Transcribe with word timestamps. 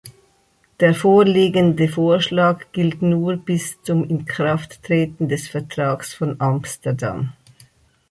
Der 0.79 0.95
vorliegende 0.95 1.87
Vorschlag 1.87 2.65
gilt 2.71 3.03
nur 3.03 3.37
bis 3.37 3.83
zum 3.83 4.03
Inkrafttreten 4.03 5.29
des 5.29 5.47
Vertrags 5.47 6.11
von 6.15 6.41
Amsterdam. 6.41 7.33